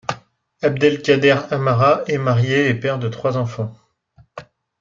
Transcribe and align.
Abdelkader 0.63 1.35
Amara 1.53 2.01
est 2.07 2.17
marié 2.17 2.67
et 2.69 2.73
père 2.73 2.97
de 2.97 3.07
trois 3.07 3.37
enfants. 3.37 3.71